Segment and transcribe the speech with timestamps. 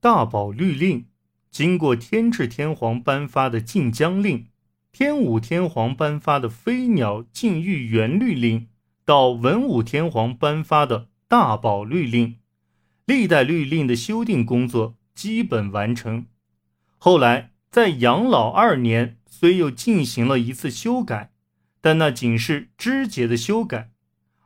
[0.00, 1.04] 大宝律令，
[1.50, 4.46] 经过天智天皇颁发的禁江令，
[4.90, 8.68] 天武天皇颁发的飞鸟禁欲原律令，
[9.04, 12.38] 到文武天皇颁发的大宝律令，
[13.04, 16.24] 历代律令的修订工作基本完成。
[16.96, 21.32] 后来在养老二年，虽又进行了一次修改，
[21.82, 23.90] 但那仅是枝节的修改，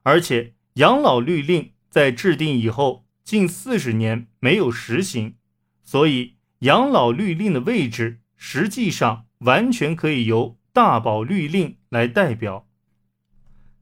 [0.03, 3.05] 而且养老律令在制定以后。
[3.25, 5.37] 近四十年没有实行，
[5.85, 12.67] 所以养老律令的位置实际上完全可以由大宝律令来代表。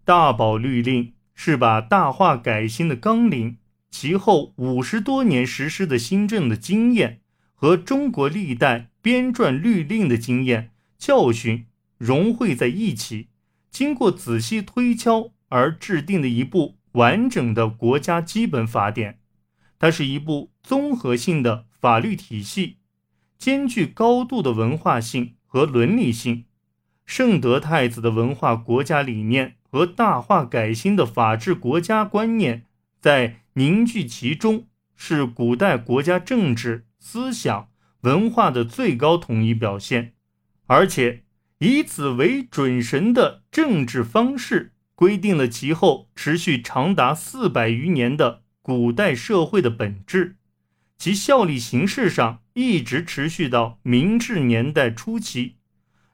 [0.04, 3.58] 大宝律令是把大化改新的纲领，
[3.90, 7.20] 其后五十多年实施的新政的经验
[7.54, 11.66] 和中国历代编撰律令的经验教训
[11.98, 13.28] 融汇在一起，
[13.70, 19.20] 经过仔细推敲而制定的一部完整的国家基本法典。
[19.78, 22.76] 它是一部综合性的法律体系，
[23.40, 26.44] 兼具高度的文化性和伦理性。
[27.04, 32.66] 圣德太子的文化国家理念和大化改新的法治国家观念
[33.00, 37.66] 在凝聚其中，是古代国家政治、思想、
[38.02, 40.12] 文化的最高统一表现。
[40.68, 41.24] 而且，
[41.58, 48.42] 以此为准绳的政治方式，规定了其后持续长达四百余年的。
[48.64, 50.36] 古代社会的本质，
[51.02, 55.56] 其效力形式上一直持续到明治年代初期。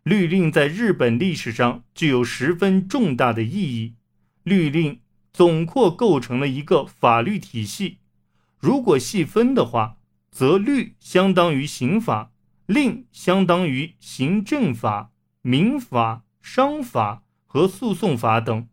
[0.02, 3.96] 律令在日本历史上具有十分重大的意义。
[4.44, 7.98] 律令总括构成了一个法律体系。
[8.58, 9.98] 如果细分的话，
[10.30, 12.32] 则律相当于刑法，
[12.64, 18.66] 令相当于行政法、民法、商法和诉讼法等。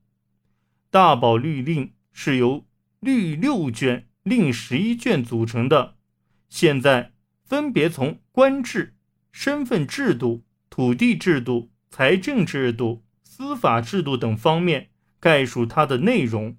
[0.89, 2.66] 大宝律令是由。
[3.02, 5.95] 律六卷、令十一卷组成的，
[6.49, 8.95] 现在分别从官制、
[9.31, 14.89] 身份制度、土地制度、财政制度、司法制度等方面
[15.19, 16.57] 概述它的内容。